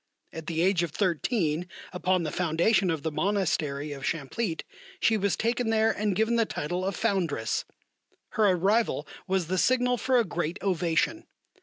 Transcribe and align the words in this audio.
At 0.33 0.47
the 0.47 0.61
age 0.63 0.81
of 0.81 0.89
thirteen, 0.89 1.67
upon 1.93 2.23
the 2.23 2.31
foundation 2.31 2.89
of 2.89 3.03
the 3.03 3.11
Monastery 3.11 3.91
of 3.91 4.03
Champlitte, 4.03 4.63
she 4.99 5.15
was 5.15 5.35
taken 5.35 5.69
there 5.69 5.91
and 5.91 6.15
given 6.15 6.37
the 6.37 6.45
title 6.47 6.83
of 6.83 6.95
Foundress. 6.95 7.65
Her 8.29 8.47
arrival 8.49 9.07
was 9.27 9.45
the 9.45 9.59
signal 9.59 9.97
for 9.97 10.17
a 10.17 10.25
great 10.25 10.57
ovation. 10.63 11.27